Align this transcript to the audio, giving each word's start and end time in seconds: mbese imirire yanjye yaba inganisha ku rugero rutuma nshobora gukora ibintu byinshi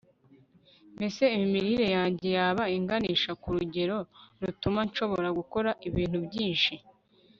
mbese 0.95 1.23
imirire 1.39 1.87
yanjye 1.97 2.27
yaba 2.37 2.63
inganisha 2.77 3.31
ku 3.41 3.47
rugero 3.55 3.97
rutuma 4.43 4.79
nshobora 4.87 5.27
gukora 5.39 5.69
ibintu 5.87 6.17
byinshi 6.27 6.73